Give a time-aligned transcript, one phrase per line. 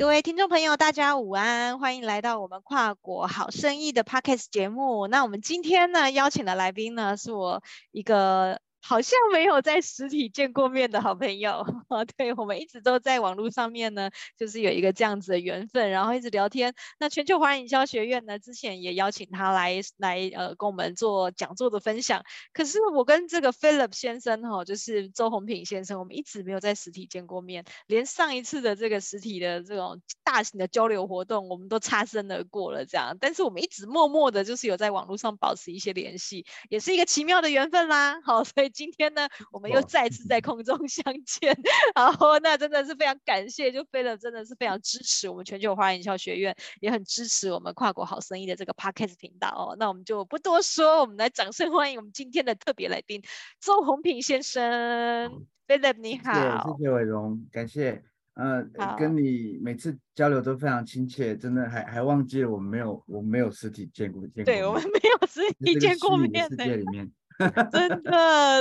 [0.00, 5.06] 各位听众朋友，大家午安，欢迎来到我们跨国好生意的 Podcast 节目。
[5.08, 8.62] 那我们今天呢，邀请的来宾呢，是我一个。
[8.82, 11.64] 好像没有在实体见过面的好朋友，
[12.16, 16.74] 对，我们一直都在网络上面呢，就是有一个这样子的缘分，然后一直聊天。
[16.98, 22.22] 那全球华人营销学院呢，之前也邀请他来来呃跟我们做讲座的分享。
[22.52, 33.16] 可是我跟这个 Philip 先生哈，就是周鸿品先生，我们一直没有在实体见过面，连上一次的这个实体的这种大型的交流活动，我们都擦身而过了这样。
[33.20, 38.18] 但是我们一直默默的，就是有在网络上保持一些联系，也是一个奇妙的缘分啦。
[38.22, 38.69] 好，所以。
[38.72, 41.56] 今天呢，我们又再次在空中 相见，
[41.94, 49.76] 然后那真的是非常感谢，就 Philip 真的是非常支持我们全球华人营销学院，也很支持我们跨国好生意的这个 Podcast 频道哦。
[49.78, 53.22] 那我们就不多说，我们来掌声欢迎我们今天的特别来宾
[53.60, 55.46] 周宏平先生。
[55.66, 58.02] Philip 你好，谢谢伟荣，感谢。
[58.34, 58.64] 呃，
[58.96, 67.10] 跟你每次交流都非常亲切，真的还还忘记了我们没有我们没有实体见过见过，对我们没有实体见过面世界里面。
[67.72, 68.10] 真的，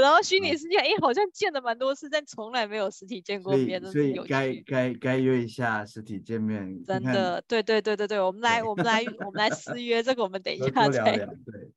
[0.01, 6.83] 然后虚拟世界，哎、欸，好像见了蛮多次，但从来没有实体见过面，所以该该该约一下实体见面。
[6.85, 11.27] 真的，对对对对对，我们来我们来我们来私约这个，我们等一下再对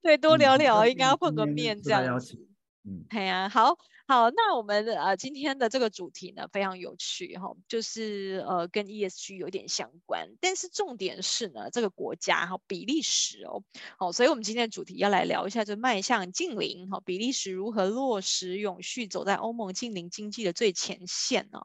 [0.03, 2.39] 对多聊聊，嗯、应该要碰个面这样子。
[2.85, 3.77] 嗯，对呀，好。
[4.09, 13.63] 好，那我们呃今天的这个主题呢，非常有趣哈，就是呃跟 ESG 有点相关，但是重点是呢，这个国家哈比利时哦，
[13.97, 21.61] 好，所以我们今天的主题要来聊一下，就迈向净零哈，比利时如何落实永续，走在欧盟净零经济的最前线呢？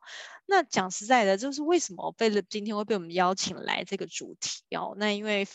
[0.45, 4.95] 那讲实在的，就是为什么菲利今天会被我们邀请来这个主题哦？
[4.97, 5.47] 那因为。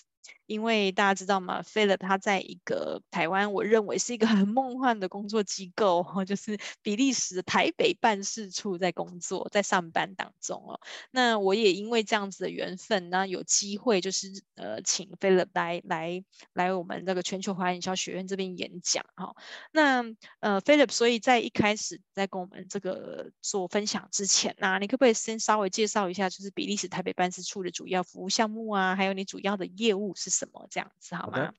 [0.52, 10.78] 因为大家知道吗？Philip 他在一个台湾，我认为是一个很梦幻的工作机构， 就是比利时台北办事处在工作，在上班当中哦。
[11.10, 16.22] 那我也因为这样子的缘分，那有机会就是呃，请 Philip 来来
[16.52, 19.34] 来我们这个全球华人营销学院这边演讲哈。
[19.72, 20.04] 那
[20.40, 31.52] 呃，Philip，所以在一开始在跟我们这个做分享之前，那你可不可以先稍微介绍一下，就是比利时台北办事处的主要服务项目啊，还有你主要的业务是什么这样子好吗？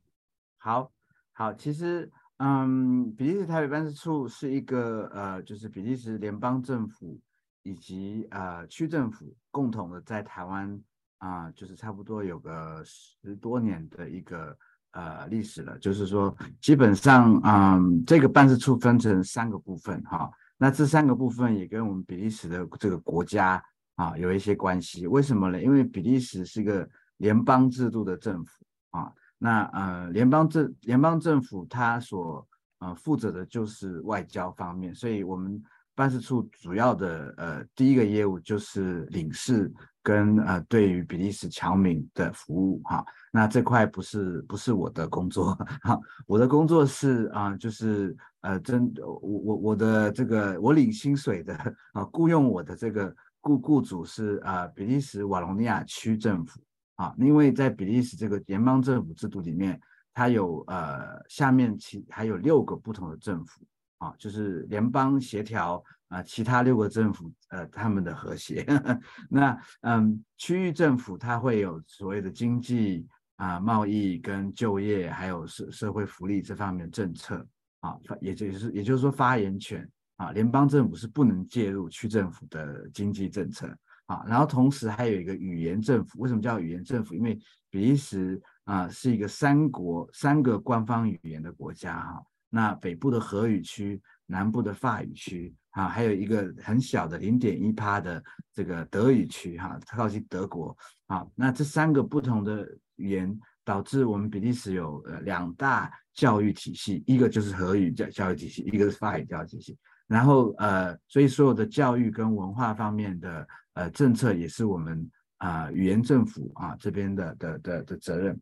[0.58, 0.92] 好，
[1.34, 7.20] 好，其实，嗯，比利时台北办事处是一个呃，就是比利时联邦政府
[7.64, 10.82] 以及呃区政府共同的在台湾
[11.18, 14.58] 啊、呃，就是差不多有个十多年的一个
[14.92, 15.78] 呃历史了。
[15.80, 23.62] 就是说，基本上，嗯，这个办事处分成三个部分哈，那这三个部分也跟我们比利时的这个国家
[23.96, 25.08] 啊有一些关系。
[25.08, 25.62] 为什么呢？
[25.62, 28.66] 因为比利时是一个联邦制度的政府。
[28.94, 32.48] 啊，那呃，联邦政联邦政府它所
[32.80, 35.62] 呃负责的就是外交方面，所以我们
[35.96, 39.72] 办事处主要的呃第一个业务就是领事
[40.04, 43.04] 跟呃对于比利时侨民的服务哈。
[43.32, 51.56] 那这块不是不是我的工作哈，我的工作是啊、就是呃真我我我的这个我领薪水的
[51.94, 56.62] 啊雇佣我的这个雇雇主是啊、比利时瓦隆尼亚区政府。
[56.96, 59.80] 啊，因为在比利时这个联邦政府制度里面，
[60.14, 63.66] 它有呃下面其还有六个不同的政府
[63.98, 68.64] 啊，就是联邦协调啊，其他六个政府呃他们的和谐。
[69.28, 77.46] 那嗯，区域政府它会有所谓的经济啊、贸易跟就业，还有社社会福利这方面的政策
[77.80, 83.76] 啊，也就是也就是说发言权啊，联邦政府是不能介入区政府的经济政策。
[84.06, 87.14] 啊，然后同时还有一个语言政府，为什么叫语言政府？
[87.14, 100.78] 因为比利时啊是一个三国三个官方语言的国家哈、那北部的荷语区，南部的法语区啊，还有一个很小的零点一趴的这个德语区哈、啊，靠近德国
[101.08, 101.26] 啊。
[101.34, 109.78] 那这三个不同的语言，导致我们比利时有呃两大教育体系，一个就是荷语教教育体系，一个是法语教育体系。
[110.08, 113.48] 然后呃，所以所有的教育跟文化方面的。
[113.76, 118.40] 呃，政策也是我们啊、语言政府啊这边的的的的责任。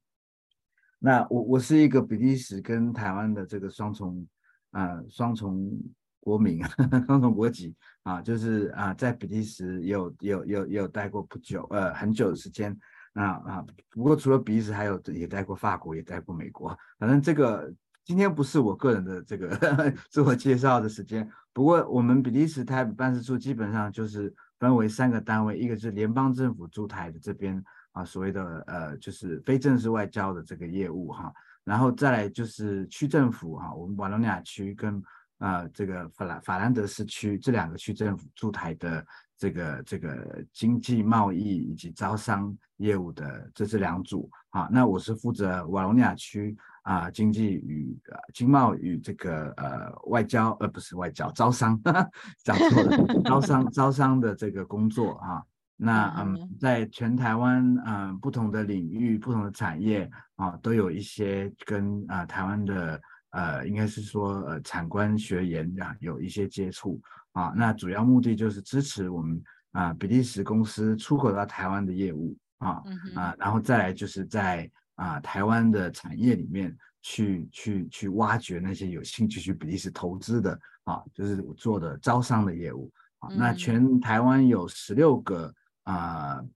[0.99, 4.27] 那我我是一个比利时跟台湾的这个双重
[4.71, 5.71] 啊双重
[6.19, 7.73] 国民，呵呵双重国籍
[8.03, 12.77] 啊，就是啊在比利时有有有有待过不久呃很久的时间。
[13.13, 16.77] 那啊不过除了比利时，还有也待过法国，也待过美国。
[16.99, 21.29] 反正这个今天不是我个人的这个呵呵 自我介绍的时间。
[21.53, 24.33] 不过我们比利时台北办事处基本上就是。
[24.61, 27.59] 分为三个单位，一个是联邦政府驻台的这边
[27.93, 31.33] 啊，所谓的呃，就是非正式外交的这个业务哈，
[31.63, 35.01] 然后再来就是区政府哈，我们瓦隆尼亚区跟
[35.39, 39.03] 啊这个法兰法兰德斯区这两个区政府驻台的
[39.35, 44.69] 这个这个经济贸易以及招商业务的这是两组啊。
[44.71, 51.79] 那我是负责瓦隆尼亚区啊经济与呃经贸与这个呃外交呃不是外交招商，
[52.43, 55.43] 讲错了，招商招商的这个工作啊。
[55.83, 63.01] 那嗯，在全台湾嗯不同的领域、不同的产业啊，都有一些跟啊台湾的
[63.31, 67.01] 呃，应该是说呃产官学研啊有一些接触
[67.31, 67.51] 啊。
[67.55, 69.41] 那主要目的就是支持我们
[69.71, 72.83] 啊比利时公司出口到台湾的业务啊
[73.15, 74.69] 啊，然后再来就是在
[75.03, 83.29] 啊台湾的产业里面去去去挖掘那些有兴趣去比利时投资的啊，就是我做的招商的业务啊。
[83.35, 85.53] 那全台湾有十六个。
[85.83, 86.47] 啊、呃，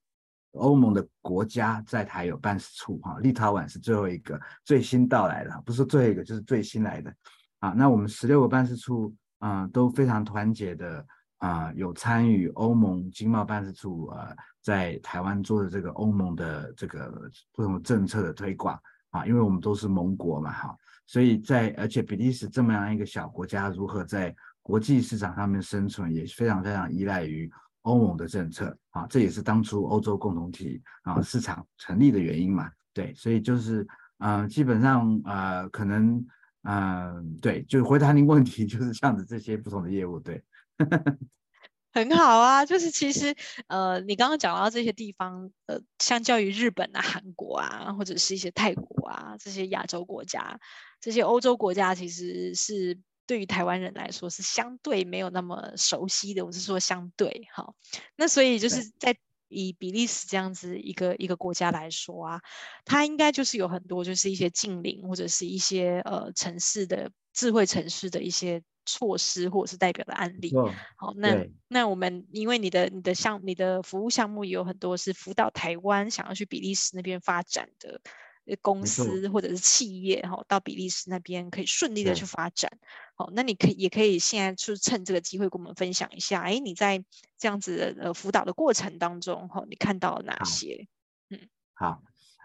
[0.51, 7.12] 欧盟的国家在台有办事处哈，立陶宛是最后一个最新到来的，不是最后一个就是最新来的
[7.57, 7.69] 啊。
[7.71, 11.03] 那我们十六个办事处啊、呃、都非常团结的
[11.38, 18.80] 啊、有参与欧盟经贸办事处啊、呃，在台湾做的这个欧盟的这个不同政策的推广
[19.12, 27.52] 啊，因为我们都是盟国嘛哈，所以在而且比利时这么样一个小国家，如何在国际市场上面生存，也非常非常依赖于。
[27.86, 32.68] 欧盟的政策啊，这也是当初欧洲共同体啊市场成立的原因嘛。
[32.96, 33.88] 对，所以就是
[34.18, 36.26] 嗯、基本上呃，可能
[36.64, 40.44] 嗯、对，就回答您问题，就是这样子这些不同的业务，对，
[41.92, 42.66] 很好啊。
[42.66, 43.36] 就是其实
[43.68, 50.60] 呃，你刚刚讲到这些地方，呃，相较于日本啊、韩国啊，或者是一些泰国啊这些亚洲国家，
[51.00, 53.00] 这些欧洲国家其实是。
[53.27, 57.74] 对于台湾人来说是相对没有那么熟悉的，我是说相对哈。
[58.16, 59.18] 那所以就是在
[59.48, 62.42] 以比利时这样子一个一个国家来说啊，
[62.86, 70.54] 它应该就是有很多就是一些近邻或者是一些呃城市的智慧城市的一些措施或者是代表的案例。
[70.96, 78.02] 好，那那我们因为你的你的项你的服务项目也有很多是辅导台湾想要去比利时那边发展的。
[78.62, 82.72] 公司或者是企业哈，到比利时那边可以顺利的去发展。
[83.16, 87.04] 好，那你可以也可以现在去趁这个机会跟我们分享一下，哎，你在
[87.40, 90.88] 这样子的呃辅导的过程当中哈，你看到了哪些？
[91.32, 91.40] 嗯，
[91.74, 92.04] 好，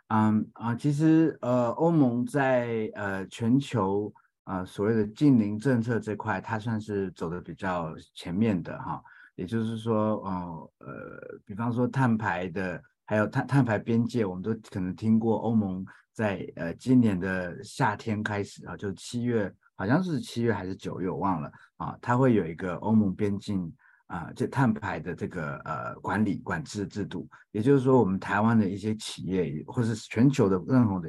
[0.09, 4.11] 嗯啊，其实呃，欧盟在呃全球
[4.45, 9.03] 呃所谓的近邻政策这块，它算是走的比较前面的哈。
[9.37, 12.83] 也就是说，呃呃，比方说碳排的。
[13.07, 15.37] 还有碳碳排边界，我们都可能听过。
[15.39, 21.99] 欧盟在呃今年的夏天开始啊，就七月，好像是七月还是九月，我忘了啊。
[22.01, 23.69] 它会有一个欧盟边境
[24.07, 27.29] 啊，这碳排的这个呃管理管制制度。
[27.51, 31.09] 也就是说，我们台湾的一些企业，或是全球的任何的，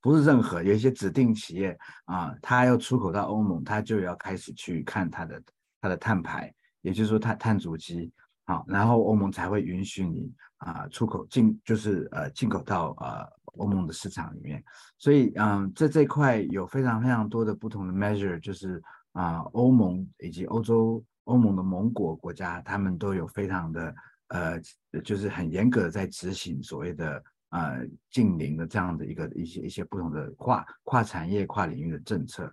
[0.00, 5.42] 不是任何有一些指定企业啊，它要出口到欧盟，它就要开始去看它的
[5.80, 8.12] 它的碳排，也就是说碳碳足迹。
[8.46, 13.24] 好，然后欧盟才会允许你啊、出口进，就是呃进口到呃
[13.58, 14.62] 欧盟的市场里面。
[14.98, 18.82] 所以嗯，在这块有非常非常多的不同的 measure，就是
[19.12, 23.94] 啊、欧盟以及欧洲欧盟的盟国国家，他们都有非常的
[24.28, 24.60] 呃，
[25.04, 32.52] 就是很严格的在执行所谓的呃近邻的这样的一个一些一些不同的跨跨产业跨领域的政策。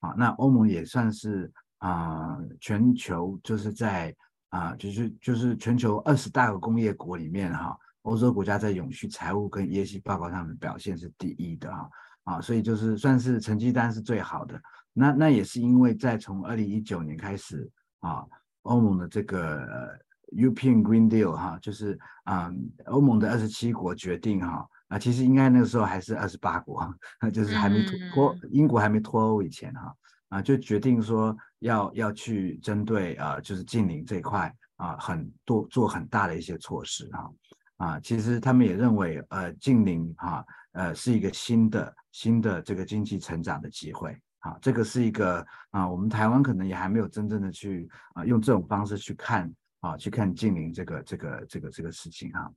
[0.00, 4.14] 啊，那欧盟也算是啊、全球就是在。
[4.50, 11.90] 啊，就是就是全球二十大个工业国里面哈，欧洲国家在永续财务跟业绩报告上的表现是第一的哈
[12.22, 14.58] 啊，所以就是算是成绩单是最好的。
[14.92, 17.68] 那那也是因为在从二零一九年开始
[17.98, 18.24] 啊，
[18.62, 19.98] 欧盟的这个
[20.32, 22.52] European Green Deal 哈，就是啊
[22.86, 26.82] 欧盟的二十七国决定哈啊，其实应该那个时候还是二十八国，
[27.32, 29.94] 就是还没脱英国还没脱欧以前哈。
[30.28, 37.30] 啊，就决定说要要去针对啊，就是近邻这一块啊，很多做很大的一些措施哈
[37.76, 49.48] 啊，啊，其实他们也认为呃近邻哈呃是一个新的新的这个经济成长的机会啊，这个是一个啊，我们台湾可能也还没有真正的去啊用这种方式去看
[49.86, 52.52] 啊去看净零这个这个这个这个事情哈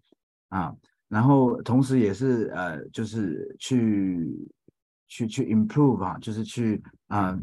[0.50, 0.76] 啊，
[1.08, 4.50] 然后同时也是呃就是去
[5.08, 7.40] 去去 improve 啊，就是去啊。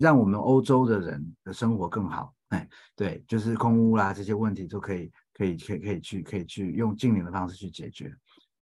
[0.00, 8.10] 让我们欧洲的人的生活更好，哎，对，就是空屋啦这些问题都可以，可以，可以，可以去，可以去用净零的方式去解决。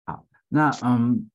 [0.03, 1.25] 好，那嗯，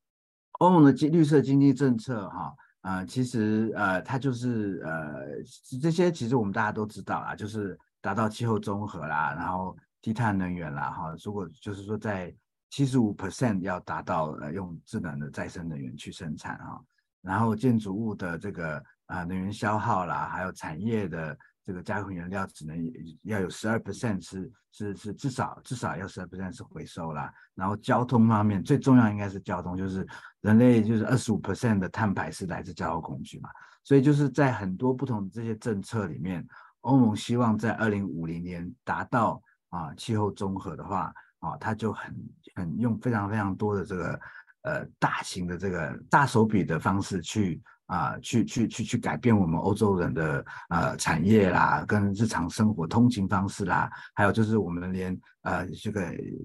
[0.59, 5.43] 欧盟的经绿色经济政策哈，呃，其实呃，它就是呃，
[5.81, 12.35] 这些其实我们大家都知道啊，就是达到气候中和啦，然后低碳能源啦，哈，如果就是说在
[12.71, 16.81] 七十五 percent 要达到呃用智能的再生能源去生产哈，
[17.23, 18.83] 然后建筑物的这个。
[19.11, 22.79] 啊，能源消耗啦，还有产业的这个加工原料只能
[23.25, 27.29] 要有十二 percent 是是是至少至少要十二 percent 是回收啦。
[27.57, 30.07] 然后交通方面最重要应该是交通，就是
[30.43, 33.51] 人类就是二十五 percent 的碳排是来自交通工具嘛。
[33.83, 36.47] 所以就是在很多不同的这些政策里面，
[36.81, 42.15] 欧盟希望在二零五零年达到啊气候综合的话啊，它就很
[42.55, 44.21] 很用非常非常多的这个
[44.63, 47.61] 呃大型的这个大手笔的方式去。
[47.91, 56.01] 啊，去去去去改变我们欧洲人的呃产业啦，跟日常生活通勤方式啦，还有就是我们连呃这个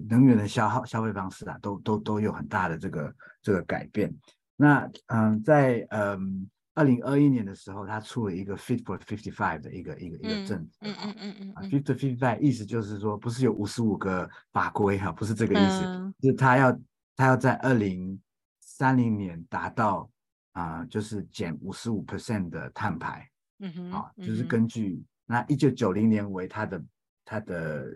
[0.08, 4.12] 能源的消耗消费方式啊，都都都有很大的这个这个改变。
[4.56, 16.78] 那嗯，在嗯二零二一年的时候，他出了一个 Fit for Fifty Five 的一个一个一个政策，嗯嗯嗯嗯，啊，Fit for Fifty Five 意思就是说，不是有五十五个法规哈，不是这个意思，嗯、就是他要
[17.16, 18.20] 他要在二零
[18.60, 20.08] 三零年达到。
[20.56, 23.28] 啊、呃，就是减五十五 percent 的碳排，
[23.58, 26.82] 嗯哼，啊，就是根据、嗯、那一九九零年为他的
[27.26, 27.94] 他的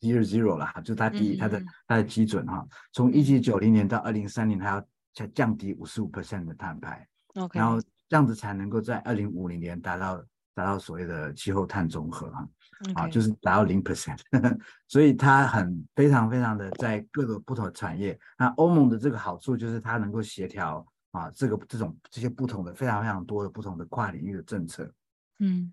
[0.00, 10.22] zero zero 了，就他第一他的他的基准哈，从一九九零年到二零三零，他要降降低五十五 percent 的碳排，OK，然后这样子才能够在二零五零年达到
[10.54, 12.48] 达到所谓的气候碳中和哈
[12.84, 12.94] ，okay.
[12.94, 14.18] 啊，就是达到零 percent，
[14.88, 20.86] 所以它很非常非常的在各个不同的产业，那欧盟的这个好处就是它能够协调。
[21.12, 24.92] 啊，这个这种这些不同的非常非常多的不同的跨领域的政策，
[25.38, 25.72] 嗯，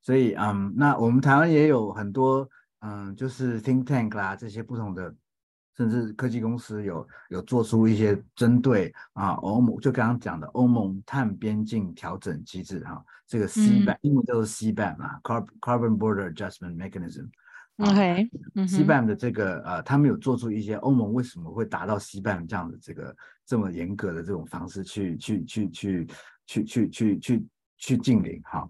[0.00, 5.12] 所以嗯，那我们台湾也有很多嗯，就是 think tank 啦，这些不同的，
[5.76, 17.28] 甚至科技公司有有做出一些针对啊欧盟，就刚刚讲的欧盟碳边境调整机制哈、啊，这个 CBAM，英文叫做 CBAM 啊，Carbon Border Adjustment Mechanism。
[17.78, 23.14] OK，CBAM 的这个呃，他们有做出一些欧盟为什么会达到 CBAM 这样的这个
[23.44, 26.06] 这么严格的这种方式去去去去
[26.46, 28.66] 去去去去去净零哈。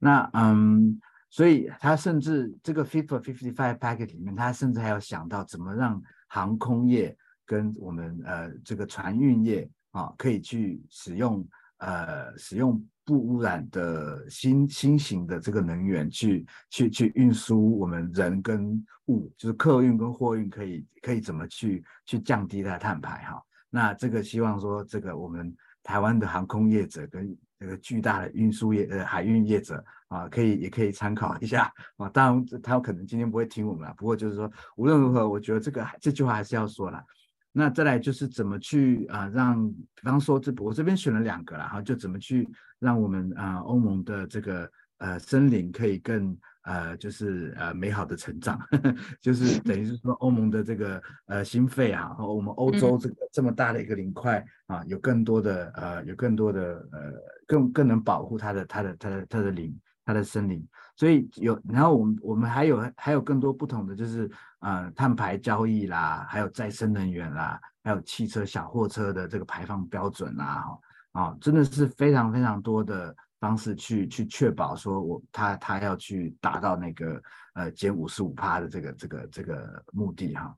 [0.00, 1.00] 那嗯，
[1.30, 11.46] 所以他甚至这个 Fit for 55 Package 里面，他甚至还要想到怎么让航空业跟我们呃这个船运业啊，可以去使用
[11.78, 12.82] 呃使用。
[13.08, 23.42] 不污染的新新型的这个能源去去去运输我们人跟物，就是客运跟货运可以可以怎么去去降低它的碳排哈？
[23.70, 32.08] 那这个希望说这个我们台湾的航空业者跟这个巨大的运输业呃海运业者啊，可以也可以参考一下啊。
[32.10, 37.02] 当然他可能今天不会听我们了，不过就是说无论如何，我觉得这个这句话还是要说了。
[37.50, 42.48] 那再来就是怎么去啊，让比方说这我这边选了两个了哈，就怎么去
[42.78, 46.36] 让我们啊欧盟的这个呃森林可以更
[46.68, 56.60] 呃就是呃美好的成长，呵 呵就是等于是说欧盟的这个呃心肺啊，和我们欧洲这个这么大的一个领块啊，有更多的呃有更多的
[56.92, 57.12] 呃
[57.46, 60.64] 更更能保护它的它的它的它的林它的森林，
[60.96, 64.30] 所以有然后我们我们还有还有更多不同的就是。
[64.60, 70.80] 呃，碳排交易啦，还有再生能源啦，还有汽车、小货车的这个排放标准啦，哈、
[71.12, 77.22] 哦，啊，真的是非常非常多的方式去去确保说我他他要去达到那个
[77.54, 80.56] 呃减五十五趴的这个这个这个目的哈、哦。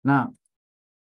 [0.00, 0.32] 那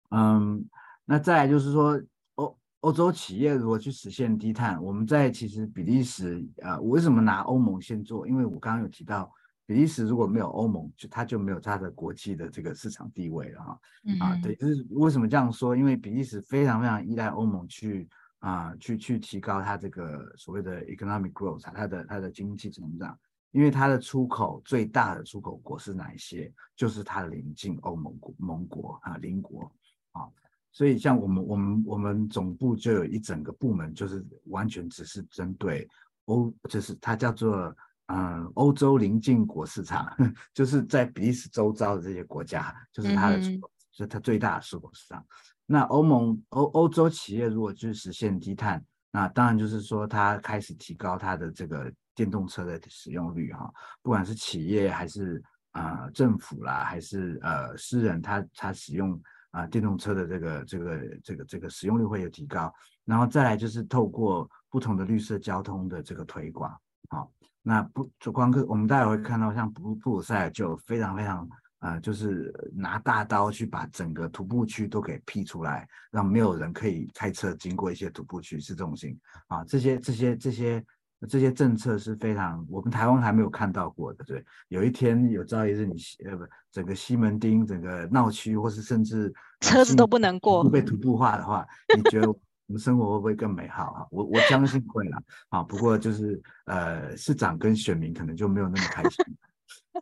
[0.09, 0.65] 嗯，
[1.05, 2.01] 那再来就是说
[2.35, 8.27] 欧欧洲企业如果去实现低碳，我们在其实比利时呃，我为什么拿欧盟先做？
[8.27, 9.31] 因为我刚刚有提到。
[9.65, 13.79] 比利时如果没有欧盟，就它就没有它的国际的这个市场地位了哈。
[14.03, 15.73] 嗯、啊，对，就是为什么这样说？
[15.73, 18.09] 因为比利时非常非常依赖欧盟去
[18.43, 23.17] 啊，去去提高它这个所谓的 economic growth，它的它的经济成长。
[23.51, 26.51] 因为它的出口最大的出口国是哪一些？
[26.75, 29.71] 就是它的邻近欧盟国盟国啊邻国
[30.11, 30.27] 啊。
[30.71, 35.87] 所以像我们我们我们总部就有一整个部门，就是完全只是针对
[36.25, 37.75] 欧，就是它叫做。
[38.07, 40.13] 嗯，欧洲邻近国市场
[40.53, 45.25] 就是在比利时周遭的这些国家，就是它的出口，是、它最大的出口市场。
[45.65, 53.71] 那欧盟欧欧洲企业如果去实现低碳，那当然就是说它开始提高它的这个电动车的使用率哈，
[54.01, 59.13] 不管是企业还是啊、政府啦，还是呃私人，他他使用
[59.51, 62.71] 啊、呃、电动车的这个这个这个这个使用率会有提高。
[63.05, 66.71] 然后再来就是透过不同的绿色交通的这个推广，
[67.09, 67.31] 好。
[67.65, 71.47] 那不就光客，我们待会会看到，像布布鲁塞尔就非常非常
[71.83, 80.85] 呃，就是拿大刀去把整个徒步区都给辟出来，让没有人可以开车经过一些徒步区，市中心啊，这些这些这些
[81.27, 84.23] 这些政策是非常我们台湾还没有看到过的。
[84.23, 92.37] 对，有一天有朝一日你呃不整个西门町整个闹区，或是甚至 车子都不能过，不被徒步化的话，你觉得我
[92.67, 94.07] 们生活会不会更美好啊？
[94.09, 95.21] 我我相信会啦。
[95.49, 99.25] 啊，不过就是呃，市长跟选民可能就没有那么开心。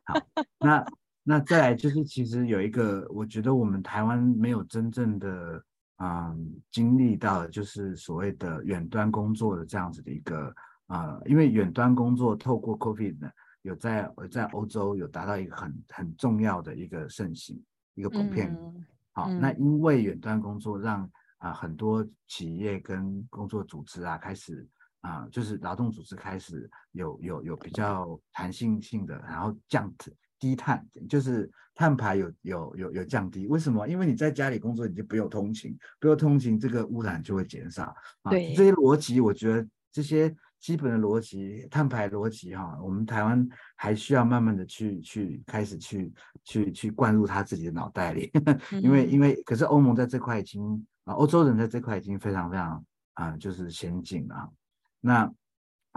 [0.06, 0.22] 好，
[0.60, 0.86] 那
[1.24, 5.64] 那再来就是，其实有一个，我觉得我们台湾没有真正的
[5.98, 10.48] 嗯经历到，就是所谓的远端工作的这样子的一个
[10.88, 13.30] 啊、呃，因为远端工作透过 COVID 呢，
[13.62, 17.62] 有在在欧洲有达到一个很很重要的一个盛行，
[17.94, 18.56] 一个普遍。
[18.60, 21.04] 嗯、好，嗯、那因为远端工作让
[21.38, 24.68] 啊、呃、很多企业跟工作组织啊开始。
[25.02, 29.92] 啊、呃，就是劳动组织开始有有有比较弹性性的，然后降
[30.42, 33.46] 低碳，就是碳排有有有有降低。
[33.46, 33.88] 为什么？
[33.88, 37.96] 因为你在家里工作，你就不用通勤，不用通勤，这个污染就会减少。
[38.24, 46.12] 啊，对这些逻辑，我觉得这些基本的逻辑，碳排逻辑哈，我们台湾还需要慢慢的去去开始去
[46.44, 48.32] 去去灌入他自己的脑袋里。
[48.82, 52.84] 因为因为可是欧盟在这块已经啊，欧洲人在这块已经非常非常
[53.14, 54.52] 啊，就是先进了。
[55.00, 55.32] 那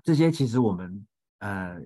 [0.04, 1.06] 这些其实我们
[1.40, 1.78] 呃，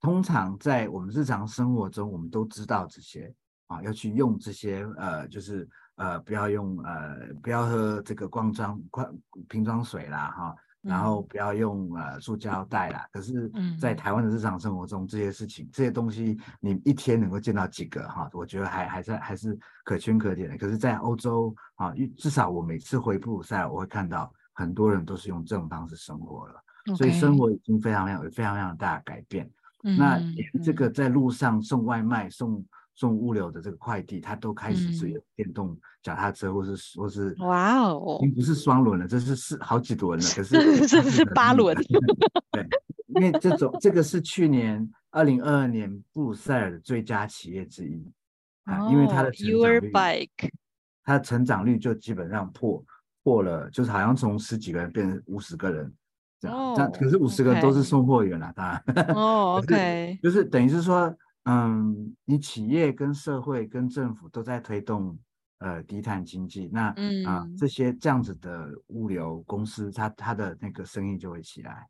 [0.00, 3.32] 通常在我们日常生活中，我们都知道这些
[3.68, 9.10] 啊，要去用这些呃，就是呃，不要用呃，不要喝这个罐装罐
[9.48, 13.08] 瓶装水啦哈，然后不要用呃塑胶袋啦。
[13.10, 18.28] 可是，在台湾的日常生活中，这些事情这些东西，你一天能够见到几个哈？
[18.32, 20.58] 我觉得还还是还是可圈可点的。
[20.58, 26.62] 可是，在欧洲啊，至少我每次回布鲁塞尔，我会看到很多人都是用这种方式生活了。
[26.94, 29.50] 所以生活已经非常非常有非常非常大的改变。
[29.82, 32.64] 嗯、那连这个在路上送外卖、送
[32.94, 40.24] 送物流的这个快递，它都开始是有电动脚踏车，或是或是哇哦，已经不是双轮了，这是四好几轮了。
[40.34, 41.76] 可是这是八轮。
[42.50, 42.66] 对，
[43.08, 48.02] 因为这种这个是去年二零二二年布鲁塞尔的最佳企业之一
[48.64, 49.92] 啊，因为它的成长率，
[51.04, 52.82] 它的成长率就基本上破
[53.22, 55.92] 破了，就是好像从十几个人变成五十个人。
[56.46, 59.06] 这样，这样可是五十个都是送货员了，当然。
[59.14, 65.18] 哦，OK， 就是等于是说，嗯，你企业跟社会跟政府都在推动
[65.58, 71.86] 呃低碳经济，那嗯啊这些这样子的物流公司，它它的那个生意就会起来，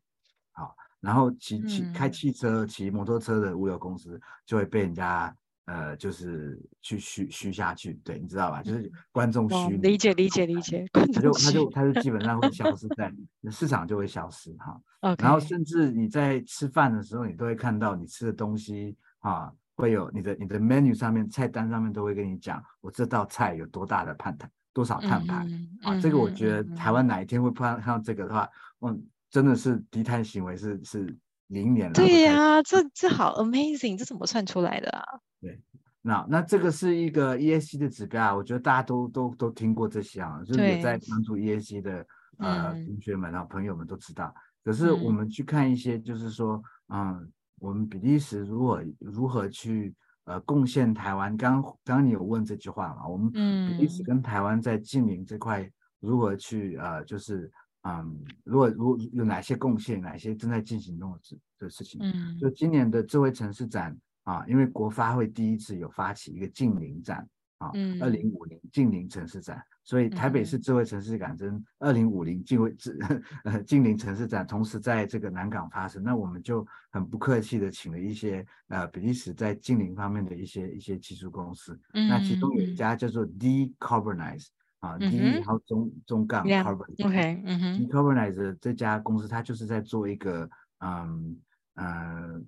[0.51, 5.35] 好，然后骑骑开汽车、骑摩托车的物流公司就会被人家。
[5.67, 8.63] 呃，就是去虚虚下去，对，你知道吧？
[8.63, 13.13] 就是观众虚、哦，理解理解理解，他就他就他就基本上会消失在
[13.51, 14.81] 市场就会消失哈。
[15.19, 25.93] 然后甚至你在吃饭的时候，你都会看到你吃的东西啊，会有你的你的 menu 上面菜单上面都会跟你讲，我这道菜有多大的碳碳，多少碳排、嗯、啊？
[25.95, 28.49] 嗯、这个我觉得台湾哪一天会碰到看到这个的话，
[28.81, 31.93] 嗯，真的是低碳行为是是零年了。
[31.93, 35.03] 对呀、啊， 这这好 amazing，这怎么算出来的啊？
[35.41, 35.59] 对，
[36.01, 42.05] 那那这个是一个 ESG 的指标啊，我觉得大家都都都听过这些啊，就是也在关注 ESG 的
[42.37, 44.33] 呃同学们啊朋友们都知道。
[44.63, 46.61] 可是我们去看一些，就是说，
[46.93, 51.37] 嗯，我们比利时如何如何去呃贡献台湾？
[51.37, 53.07] 刚刚刚你有问这句话嘛？
[53.07, 55.69] 我们比利时跟台湾在近邻这块
[56.01, 57.49] 如何去呃，就是
[57.87, 61.99] 嗯，如果如有哪些贡献，哪些正在进行中的事的事情？
[62.03, 63.97] 嗯，就今年的智慧城市展。
[64.27, 67.25] 啊，因为国发会第一次有发起一个近邻展
[67.59, 67.71] 啊，
[68.01, 72.99] 二零五零近邻城市展，所以台北市智慧城市感跟二零五零近位智
[73.45, 84.47] 呃近邻城市展同时在这个南港发生，那我们就很不客气的请了一些呃比利时在近邻方面的一些一些技术公司，嗯、那其中有一家叫做 Decarbonize
[84.79, 87.59] 啊、第一然后中中杠 Carbon，OK，嗯。
[87.59, 91.37] 哼，Decarbonize 这家公司它就是在做一个嗯
[91.75, 92.41] 呃。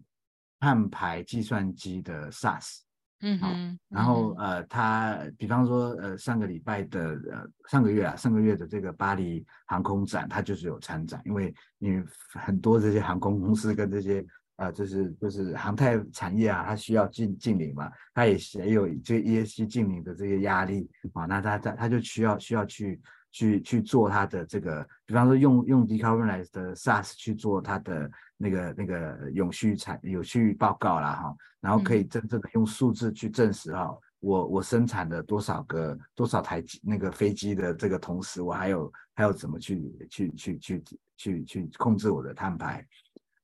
[0.61, 2.79] 碳排计算机的 SaaS，
[3.21, 14.21] 嗯哼，然后呃，它比方说呃，上个礼拜的呃，上个月啊，上个月的这个巴黎航空展，它就是有参展，因为因为很多这些航空公司跟这些
[14.59, 23.01] 呃，就是就是航太产业啊，它需要净净零嘛，它也也有这个 ESG 净零的这个压力啊，那它它它就需要需要去。
[23.31, 40.83] 去去做它的这个，比方说用用 Decarbonized SaaS 去做它的那个那个永续产永续报告啦哈，然后可以真正的用数字去证实哈，我我生产的多少个多少台那个飞机的这个同时，我还有还有怎么去去去去
[41.15, 42.83] 去去控制我的碳排，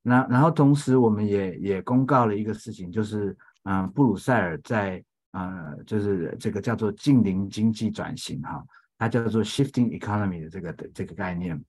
[0.08, 8.64] 那然后同时我们也也公告了一个事情，就是嗯布鲁塞尔在呃就是这个叫做近邻经济转型哈。
[8.98, 11.62] 它叫做 shifting economy 的这个的这个概念，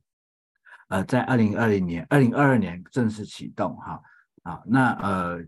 [0.88, 4.01] 呃，在二零二零年、二零二二年正式启动哈
[4.44, 5.44] 啊，那呃，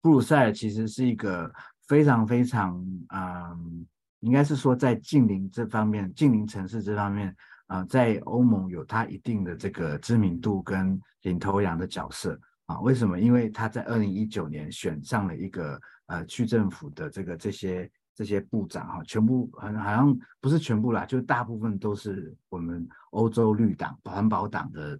[0.00, 1.52] 布鲁塞尔其实是一个
[1.86, 2.82] 非常非常
[3.14, 3.86] 嗯，
[4.20, 7.36] 应该是说在近邻这方面、近邻城市这方面
[7.68, 12.80] 啊、在欧盟有它一定的这个知名度跟领头羊的角色啊。
[12.80, 13.18] 为什么？
[13.18, 24.98] 因为他在二零一九年选上了一个呃区政府的这个这些这些部长哈、全部好像好像不是全部啦，就大部分都是我们欧洲绿党环保党的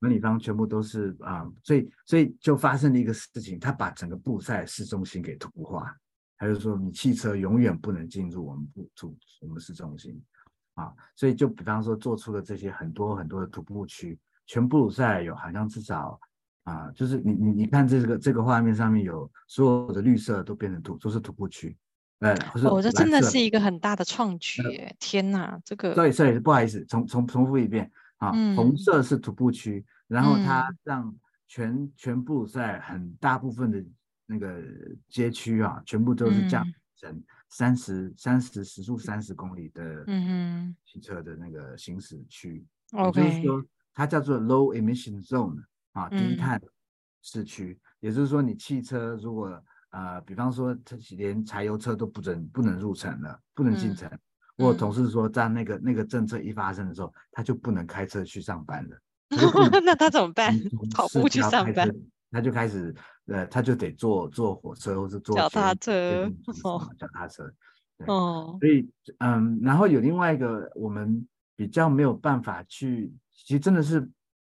[0.00, 5.96] 管理方，全部都是啊，所以所以就发生了一个事情，他把整个布赛市中心给土化，
[6.36, 10.20] 他就说你汽车永远不能进入我们布住我们市中心。
[10.74, 16.18] 啊，所以就比方说做出了这些很多很多的徒步区，全布鲁塞尔有好像至少
[16.64, 21.76] 啊，就是你你你看这个这个画面上面有所有的绿色都变成土，都是徒步区，
[22.20, 31.14] 呃，哦，这真的是一个很大的创举，呃，天哪，这个，所以所以不好意思，重重重复一遍啊，嗯，红色是徒步区，然后它让
[31.48, 33.84] 全，嗯，全布鲁塞尔很大部分的
[34.24, 34.58] 那个
[35.10, 36.64] 街区啊，全部都是这样
[36.96, 37.10] 成。
[37.10, 40.04] 嗯三十三十时速三十公里的
[40.86, 43.62] 汽车的那个行驶区，也、嗯、就是说
[43.92, 45.62] 它叫做 low emission zone
[45.92, 46.60] 啊，低碳
[47.20, 47.80] 市区、嗯。
[48.00, 54.08] 也就是说，你汽车如果呃，比方说它连柴油车都不准不能入城了，不能进城。
[54.56, 58.98] 嗯、我同事说，在那个那个政策一发生的时候，他就不能开车去上班了。
[59.84, 60.54] 那他怎么办？
[60.94, 61.90] 跑步去上班？
[62.30, 62.94] 他就开始，
[63.26, 66.28] 呃，他就得坐坐火车，或是坐脚踏车，
[66.98, 67.44] 脚踏车。
[68.06, 74.00] 哦，所以，嗯，然后有另外一个我们比较没有办法去，其实真的是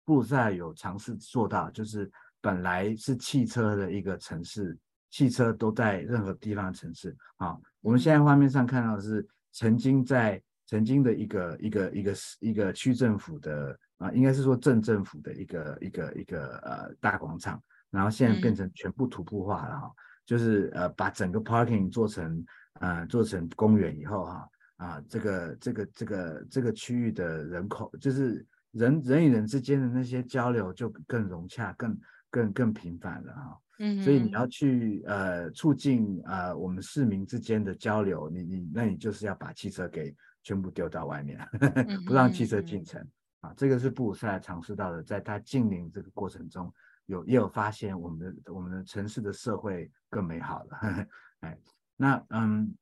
[0.05, 4.77] 布鲁塞尔有尝试做到，就是本来是汽车的一个城市，
[5.09, 7.57] 汽车都在任何地方的城市啊。
[7.81, 17.59] 我们现在画面上看到的是曾经在曾经的一个一个一个一个区政府的啊，应该是说镇政府的一个一个一个呃大广场。
[17.89, 19.95] 然后现在变成全部徒步化了哈、嗯，
[20.25, 22.45] 就是呃把整个 parking 做成
[22.81, 31.97] 呃做成公园以后哈啊这个这个这个这个区域的人口就是人人与人之间的那些交流就更融洽更
[32.29, 43.09] 更更频繁了哈，嗯，所以你要去呃促进呃我们市民之间的交流，你你那你就是要把汽车给全部丢到外面，嗯、 不让汽车进城、嗯、
[43.49, 46.71] 啊，这个是布鲁塞尔尝试到的，在他近邻这个过程中。
[47.07, 50.77] 有也有发现，我们的我们的城市的社会更美好了。
[51.41, 51.57] 哎，
[51.95, 52.73] 那嗯，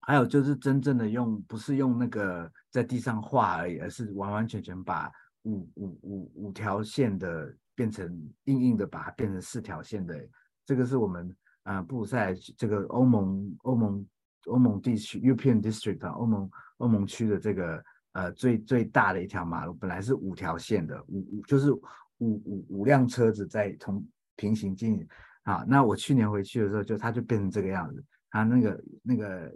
[0.00, 5.10] 还有就是真正的用，不是用那个在地上画而已，而是完完全全把
[5.42, 8.06] 五五五五条线的变成
[8.44, 10.16] 硬硬的，把它变成四条线的。
[10.64, 14.06] 这个是我们啊、布鲁塞尔这个欧盟欧盟
[14.46, 21.72] 欧盟地区，UPEAN District 啊，欧盟欧盟区的这个呃最最大的一条马路，本来是五条线的，五五就是。
[22.22, 24.06] 五五五辆车子在同
[24.36, 25.06] 平行进行
[25.42, 29.52] 啊，那我去年回去的时候，就它就变成这个样子，它那个那个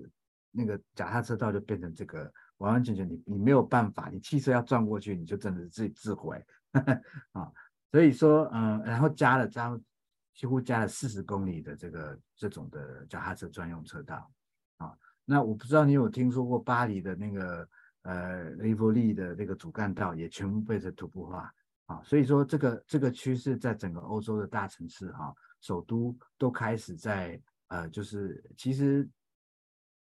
[0.51, 6.45] 那个脚踏车道就变成这个，完完全全你你没有办法，你汽车要转过去，你就真的是自己自毁
[7.33, 7.51] 啊。
[7.93, 9.79] 所以说，嗯，然后加了加
[10.35, 14.31] 几乎加了四十公里的这个这种的脚踏车专用车道
[14.79, 14.93] 啊。
[15.25, 17.69] 那我不知道你有听说过巴黎的那个
[18.03, 21.51] 呃雷佛利的那个主干道也全部被这徒步化。
[21.87, 29.09] 啊，所以说这个这个趋势在整个欧洲的大城市哈、啊，首都都开始在呃，就是其实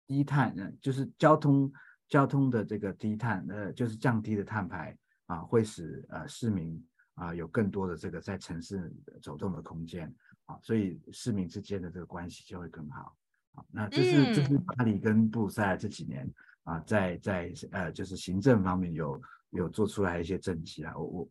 [0.06, 1.70] 低碳，就是交通
[2.08, 6.82] 交通的这个低碳，呃，就是降低的碳排啊，会使呃市民
[7.14, 10.10] 啊有更多的这个在城市走动的空间
[10.46, 13.14] 啊，所以市民之间的这个关系就会更好。
[13.52, 16.26] 啊，那这是这是巴黎跟布鲁塞尔这几年
[16.62, 21.28] 啊，在在呃就是行政方面有有做出来一些政绩啊，我我。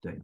[0.00, 0.22] 对，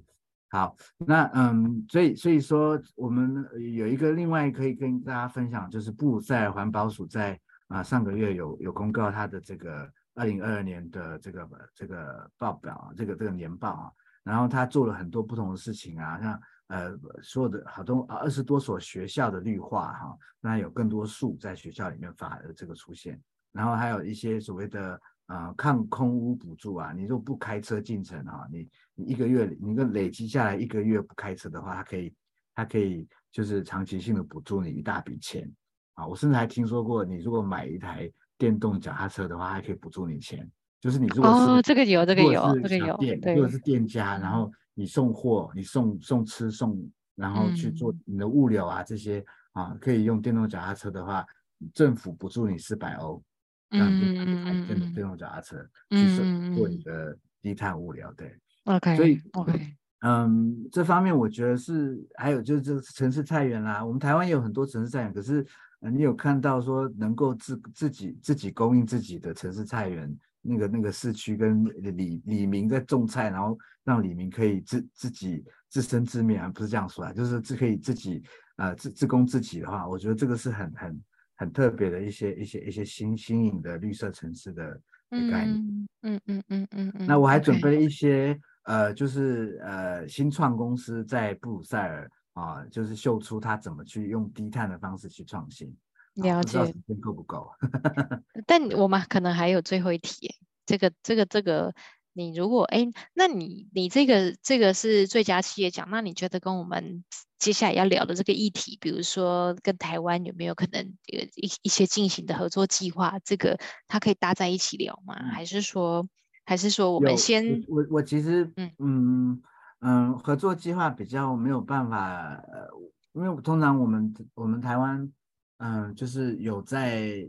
[0.51, 13.91] 好，那嗯，所以所以说，我们有一个另外可以跟大家分享，就是布鲁塞尔环保署在啊上个月有有公告它的这个二零二二年的这个这个报表啊，这个这个年报啊，
[14.23, 25.01] 然后他做了很多不同的事情啊，像呃所有的好多二十多所学校的绿化哈，那有更多树在学校里面发的这个出现，然后还有一些所谓的。
[25.27, 32.15] 啊、呃，抗空污补助啊，你如果不开车进城啊，你你一个月，你个累积下来一个月不开车的话，它可以，
[32.55, 35.51] 它可以就是长期性的补助你一大笔钱
[35.95, 36.07] 啊。
[36.07, 40.51] 我甚至还听说过，你如果买一台电动脚踏车的话，还可以补助你钱。
[40.81, 42.99] 就是你如果是哦，这个有，这个有，这个有，
[43.35, 46.79] 如果是店家，然后你送货，你送送吃送，
[47.15, 51.25] 然后去做你的物流啊、嗯、这些啊，可以用电动脚踏车的话，
[51.73, 53.23] 政府补助你四百欧。
[53.71, 55.57] 嗯嗯嗯，电动脚踏车
[55.91, 65.45] 去做一个低碳物流，对，OK，所以 OK，嗯，这方面我觉得是还有就是这个城市菜园啦，我们台湾也有很多城市菜园，可是
[65.81, 71.65] 你有看到说能够自自己自己供应自己的城市菜园那个那个市区跟
[71.97, 78.23] 李李明在种菜，然后让李明可以自自己自生自灭而，不是这样说啊，就是自可以自己
[78.57, 81.03] 呃自自供自己的话，我觉得这个是很很
[81.37, 85.57] 很特别的一些一些一些新新颖的绿色城市的的概念。
[85.57, 87.07] 嗯嗯嗯嗯嗯嗯。
[87.07, 95.71] 那我还准备了一些.呃，就是呃新创公司在布鲁塞尔啊，就是秀出他怎么去用低碳的方式去创新。
[96.15, 97.51] 了解，时间够不够？
[98.47, 101.75] 但我们可能还有最后一题，这个、这个、这个，
[102.15, 107.05] 你如果哎，那你你这个这个是最佳企业奖，那你觉得跟我们
[107.39, 115.15] 接下来要聊的这个议题，比如说跟台湾有没有可能一一一些进行的合作计划，这个它可以搭在一起聊吗？
[115.19, 116.09] 嗯、还是说
[116.47, 119.43] 还是说我们先我我其实嗯嗯
[119.81, 122.69] 嗯合作计划比较没有办法，呃，
[123.13, 125.13] 因为通常我们我们台湾。
[125.59, 127.25] 嗯，就是有在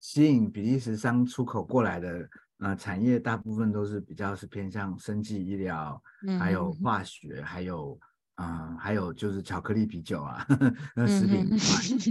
[0.00, 2.28] 吸引比利时商出口过来的，
[2.60, 6.02] 呃，产业大部分都是比较是偏向生技医疗，
[6.38, 7.98] 还有化学，还有
[8.36, 11.48] 嗯，还有就是巧克力啤酒啊，呵呵那食品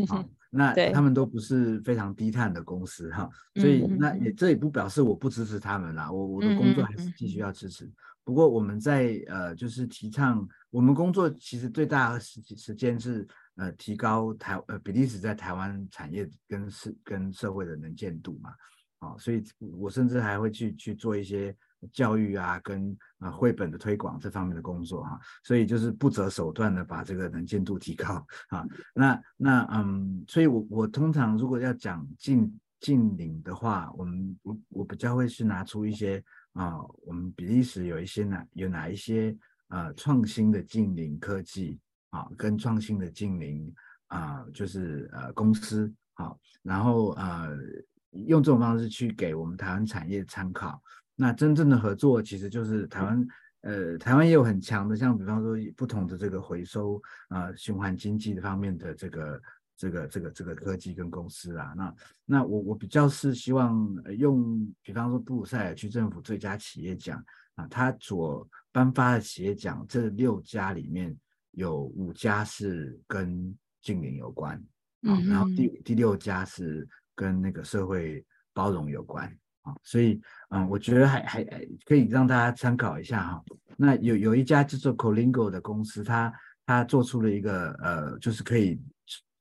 [0.08, 7.92] 好，那他们都不是非常低碳的公司哈，所以那也这也不表示我不支持他们啦，我我的工作还是继续要支持。
[8.24, 13.28] 不过我们在呃，就是提倡我们工作其实最大的时时间是。
[13.56, 18.52] 呃，提高台呃比利时在台湾产业跟社跟社会的能见度嘛，
[19.00, 21.56] 啊、所以我甚至还会去去做一些
[21.92, 28.66] 教育啊，跟呃绘本的推广这方面的工作哈、啊，所以就是不择手段的把这个能见度提高啊。
[28.94, 39.36] 那那嗯，所以我我通常如果要讲近近邻的话，我们我我比较会去拿出一些啊，我们比利时有一些哪有哪一些
[39.70, 41.80] 呃创新的近邻科技。
[42.12, 43.72] 啊，跟创新的近邻
[44.08, 47.56] 啊，就是呃公司好，然后呃
[48.12, 50.82] 用这种方式去给我们台湾产业参考。
[51.16, 53.28] 那真正的合作其实就是台湾，
[53.62, 59.42] 呃台湾也有很强的，像比方说不同的这个回收啊、呃、循环经济的方面的这个
[59.76, 61.74] 这个这个这个科技跟公司啊。
[61.76, 61.96] 那
[62.26, 67.24] 那我我比较是希望用，比方说布鲁塞尔区政府最佳企业奖
[67.56, 71.18] 啊，他所颁发的企业奖这六家里面。
[71.54, 74.64] 有五家是跟近邻有关，
[75.02, 76.88] 嗯，然后第第六家是
[77.20, 79.28] 跟那个社会包容有关，
[79.64, 81.44] 啊，所以嗯，我觉得还还
[81.86, 83.44] 可以让大家参考一下哈。
[83.76, 86.34] 那有有一家叫做 Colingo 的公司，它
[86.66, 88.82] 它做出了一个呃，就是可以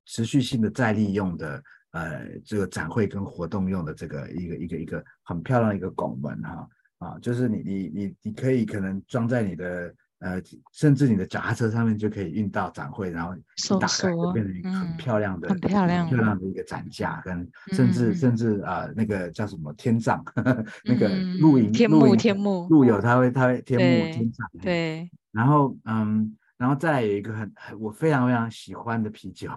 [0.07, 1.62] 持续性的再利用的
[1.93, 9.95] 呃这个展会跟活动用的这个一个一个一个很漂亮的一个拱门哈啊，就是你你你你可以可能装在你的。
[10.20, 29.48] 呃，甚至你的脚踏车上面就可以运到展会，然后一打开就变成一个很漂亮的、嗯、很漂亮、漂亮的一个展架，跟甚至、嗯、甚至啊、呃，那个叫什么天葬，嗯、 那个露营天幕天幕露友他会他会天幕天葬对，然后嗯，然后再来有一个很我非常非常喜欢的啤酒，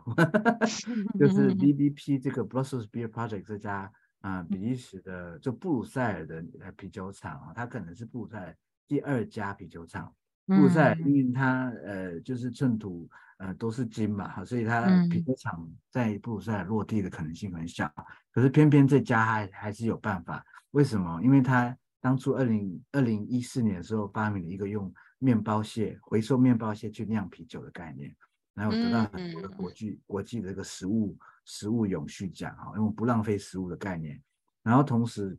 [1.20, 6.44] 就是 BBP 这个 Brussels Beer Project 这家啊、呃、比利时的就布鲁塞尔的
[6.78, 8.56] 啤酒厂啊，它可能是布鲁塞尔
[8.88, 10.14] 第二家啤酒厂。
[10.56, 17.86] 布鲁塞尔，因为它呃就是寸土呃都是金嘛，所以它皮革厂在布鲁塞尔落地的可能性很小。
[17.96, 21.22] 嗯、可是偏偏这家还还是有办法，为什么？
[21.24, 28.14] 因为它当初二零二零一四年的时候发明了一个用面包屑回收面包屑去酿啤酒的概念，
[28.54, 34.22] 然后得到很多的国际、嗯、国际的这个食物食物永续奖哈，因为不浪费食物的概念，
[34.64, 35.38] 然后同时。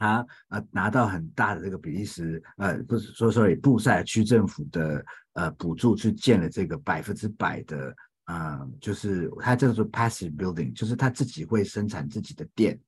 [0.00, 7.92] 他呃拿到很大的这个比利时呃不是说说以布鲁塞尔区政府的呃补助去建了这个百分之百的
[8.26, 12.78] 呃就是他叫做 passive building，就是他自己会生产自己的电，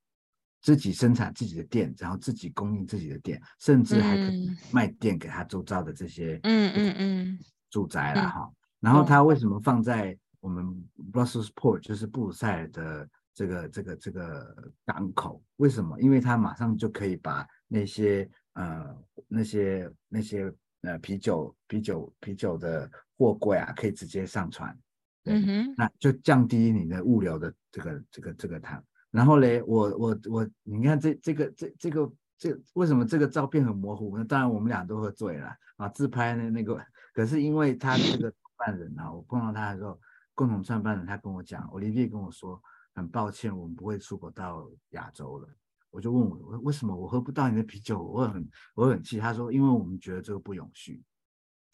[0.62, 7.38] 自己生产自己的电，然后自己供应自己的电，甚至还可以卖电给他周遭的这些嗯嗯嗯
[7.70, 8.48] 住宅了哈。
[8.78, 10.64] 然后他为什么放在我们
[11.12, 13.08] Brussels Port，就是布鲁塞尔的？
[13.40, 15.98] 这个这个这个港口为什么？
[15.98, 18.94] 因为它马上就可以把那些呃
[19.26, 24.78] 那些那些呃啤酒啤酒啤酒的货柜啊，可以直接上船，
[25.24, 28.82] 嗯哼，那就降低你的物流的这个这个这个它。
[29.10, 34.18] 然后嘞，我我我，你看这这个这这个这为什么这个照片很模糊？
[34.18, 36.78] 那当然我们俩都喝醉了啊，自拍的那个。
[37.14, 39.98] 可是因为他这个创办人啊，我碰到他的时候，
[40.34, 42.62] 共同创办人他跟我讲，奥利维跟我说。
[42.94, 45.48] 很抱歉，我们不会出口到亚洲了。
[45.90, 48.00] 我就问我，为什么我喝不到你的啤酒？
[48.00, 49.18] 我很我很气。
[49.18, 51.02] 他说，因为我们觉得这个不永续。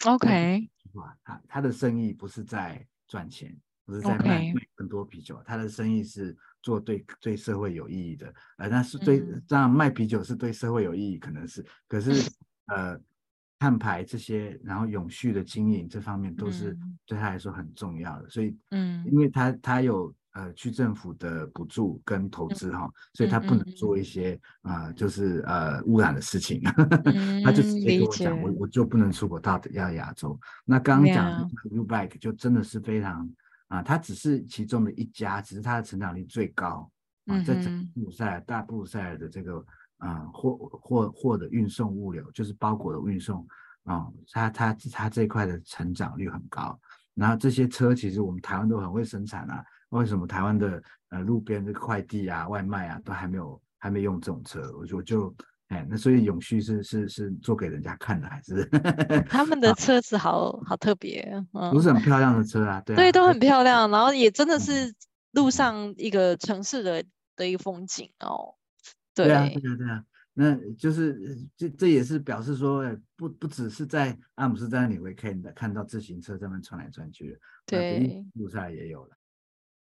[0.06, 12.12] OK，哇他他的生意不是在赚钱，不是在卖卖更多啤酒，他的生意是做对对社会有意义的，呃，那是对这样卖啤酒是对社会有意义，可能是，可是
[12.66, 12.98] 呃，
[13.58, 16.74] 碳排这些，然后永续的经营这方面都是
[17.04, 20.14] 对他来说很重要的，所以，嗯，因为他他有。
[20.36, 26.60] 呃，区政府的补助跟投资哈，所以他不能做一些啊、嗯呃，就是呃污染的事情，
[27.06, 30.38] 嗯、 他就直接跟我讲，我我就不能出口到亚亚洲。
[30.66, 33.26] 那刚刚讲的 U-Bike 就真的是非常
[33.68, 36.90] 啊、呃，它只是其中的一家，只是它的成长率最高
[37.28, 39.64] 啊，在整个布鲁塞尔大布鲁塞尔的这个
[39.96, 43.46] 啊货货货的运送物流，就是包裹的运送
[43.84, 46.78] 啊，它它它这一块的成长率很高。
[47.14, 49.64] 然后这些车其实我们台湾都很会生产啊。
[49.90, 54.60] 为什么台湾的呃路边的快递啊、外卖啊都还没有还没用这种车？
[54.78, 55.34] 我就我就
[55.68, 58.64] 哎，那所以永续是是是做给人家看的，还是？
[59.28, 61.22] 他们的车子好好特别，
[61.54, 64.94] 嗯，不是很漂亮的车啊，对啊，对，都很漂亮，然后也真的是
[65.32, 68.54] 路上一个城市的的一个风景哦，
[69.14, 71.18] 对，对啊，对啊，对啊，那就是
[71.56, 72.84] 这这也是表示说，
[73.16, 79.16] 不不只是在阿姆斯特丹你会看到看到自行车这么穿来穿去的，对，路上也有了。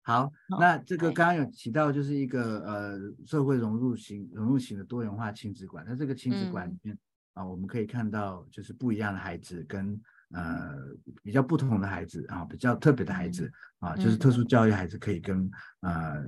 [0.05, 5.85] 好，那这个刚刚有提到，就是一个呃社会融入型融入型的多元化亲子馆。
[5.89, 6.99] 那这个亲子馆里面
[7.35, 9.97] 啊，我们可以看到就是不一样的孩子跟
[10.31, 10.75] 呃
[11.23, 15.49] 比较不同的孩子啊，比较特别的孩子啊，就是特殊教育孩子可以跟
[15.83, 16.27] 呃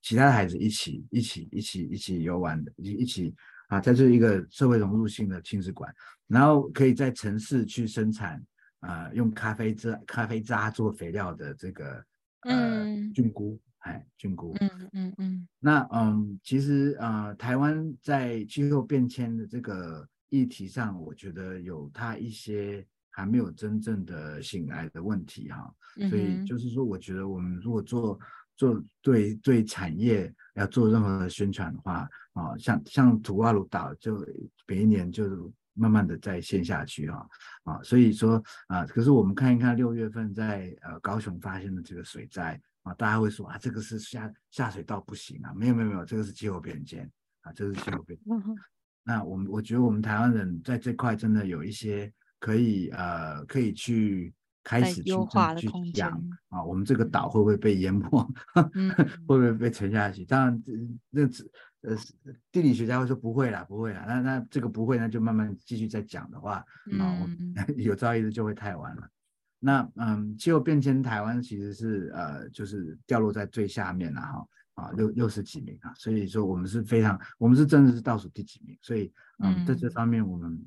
[0.00, 3.34] 其他的孩子一起一起一起一起游玩的，一一起
[3.68, 5.94] 啊，在这一个社会融入性的亲子馆，
[6.28, 8.42] 然后可以在城市去生产
[8.80, 12.02] 啊，用咖啡渣咖啡渣做肥料的这个。
[12.42, 25.72] 呃，菌菇，哎，菌菇，嗯嗯嗯，那嗯，其实呃，台湾在气候变迁的这个议题上，我觉得有它一些还没有真正的醒来的问题哈，
[26.08, 28.18] 所以就是说，我觉得我们如果做
[28.56, 34.26] 做对对产业要做任何的宣传的话啊，像像土瓦鲁岛就
[34.66, 35.52] 每一年就。
[35.74, 37.26] 慢慢的再陷下去啊
[37.64, 48.18] 啊，所以说啊，可是我们看一看六月份在呃高雄发生的这个水灾啊，大家会说啊，这个是下下水道不行啊，没有没有没有，这个是气候变迁啊，这是气候变
[49.04, 54.32] 那我们我觉得我们台湾人在这块真的有一些可以呃可以去
[54.62, 55.12] 开始去
[55.56, 56.12] 去讲
[56.50, 58.32] 啊，我们这个岛会不会被淹没？
[58.74, 58.90] 嗯、
[59.26, 60.24] 会不会被沉下去？
[60.24, 60.62] 当然
[61.12, 61.44] 这这。
[61.82, 61.96] 呃，
[62.52, 64.04] 地理学家会说不会啦，不会啦。
[64.06, 66.64] 那那这个不会，那就慢慢继续再讲的话，
[67.00, 69.08] 啊、 嗯，有朝一日就会太晚了。
[69.58, 80.64] 那嗯，气候变迁，台湾其实是呃，就是掉落在最下面了哈，啊，六六十几名啊，所以说我们是非常，我们是真的是倒数第几名，所以嗯，在这方面我们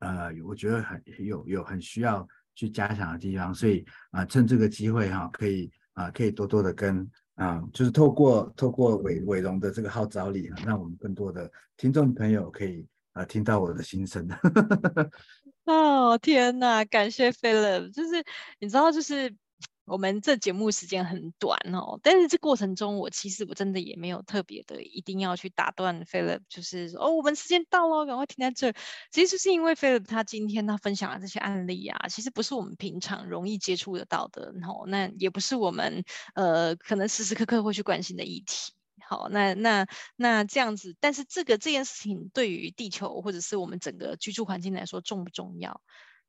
[0.00, 7.10] 呃，我觉得很有有很需要去加强的地方，所以啊、呃，趁这个机会哈、啊，可以啊、呃，可以多多的跟。
[7.36, 14.28] 啊，就是透过透过伟伟荣的这个号召力，让我们更多的听众朋友可以啊听到我的心声。
[15.64, 18.24] 哦天哪，感谢 Philip，就是
[18.58, 19.34] 你知道就是。
[19.84, 28.72] 我们这节目时间很短哦，但是这过程中，我其实我真的也没有特别的一定要去打断 Philip，就是说哦，我们时间到了，赶快停在这。
[29.10, 38.72] 其实是因为 Philip 他今天他分享的这些案例啊，其实不是我们平常容易接触得到的，然后那也不是我们呃可能时时刻刻会去关心的议题。
[39.08, 45.82] 好，那那那这样子，但是这个这件事情对于地球或者是我们整个居住环境来说重不重要？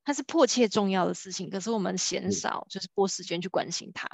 [0.04, 4.08] 它是迫切重要的事情，可是我们嫌少就是拨时间去关心它，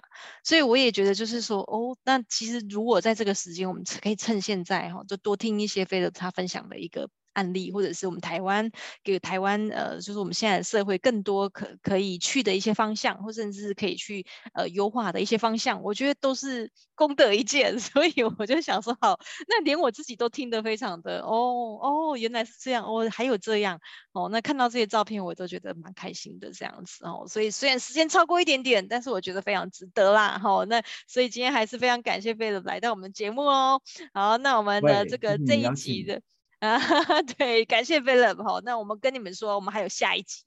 [0.43, 7.09] 所以我也觉得就是说，哦，那其实如果在这个时间，我们可以趁现在哈，就多听一些 Philip 他分享的一个。
[7.33, 8.71] 案例，或者是我们台湾
[9.03, 17.79] 给台湾呃，就是我们现在的社会更多可可以去的一些方向，或甚至是可以去呃优化的一些方向，我觉得都是功德一件。
[17.79, 23.79] 所以我就想说，好，那连我自己都听得非常的哦哦，原来是这样哦，还有这样
[24.11, 24.29] 哦。
[24.29, 27.25] 那看到这些照片，我都觉得蛮开心的这样子哦。
[27.27, 30.39] 所以虽然时间超过一点点，但是我觉得非常值得啦。
[30.39, 33.81] 好，那所以今天还是非常感谢 Philip 来到我们节目哦。
[34.13, 36.21] 好，那我们的这个这一集的。
[36.59, 36.77] 啊，
[37.37, 40.43] 对，感谢 Philip 哈，那我们跟你们说，我们还有下一集，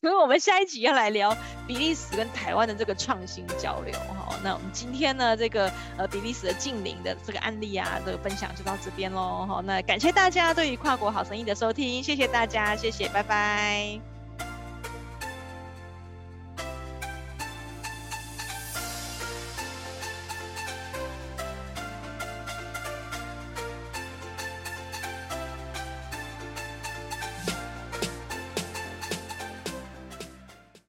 [0.00, 1.36] 所以我们下一集要来聊
[1.66, 4.36] 比利时跟台湾的这个创新交流哈。
[4.42, 9.62] 那我们今天呢，这个呃比利时的近邻的这个案例啊的分享就到这边喽哈。
[9.64, 14.13] 那感谢大家对于跨国好生意的收听，谢谢大家，谢谢，拜拜。